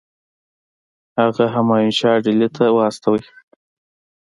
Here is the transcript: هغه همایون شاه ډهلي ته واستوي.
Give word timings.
هغه 1.19 1.43
همایون 1.55 1.93
شاه 1.99 2.17
ډهلي 2.25 2.49
ته 2.55 2.63
واستوي. 2.75 3.21